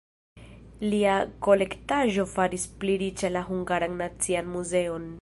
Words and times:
Lia 0.93 1.17
kolektaĵo 1.49 2.27
faris 2.33 2.67
pli 2.81 2.99
riĉa 3.05 3.33
la 3.37 3.45
Hungaran 3.51 3.99
Nacian 4.05 4.53
Muzeon. 4.57 5.09